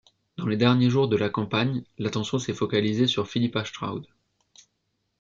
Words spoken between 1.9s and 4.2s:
l'attention s'est focalisée sur Philippa Stroud.